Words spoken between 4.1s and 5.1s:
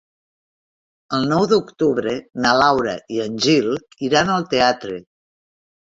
iran al teatre.